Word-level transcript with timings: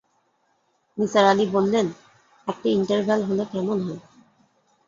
নিসার 0.97 1.25
আলি 1.25 1.45
বললেন, 1.55 1.87
একটা 2.47 2.67
ইন্টারভ্যাল 2.69 3.19
হলে 3.23 3.43
কেমন 3.51 3.77
হয়। 3.85 4.01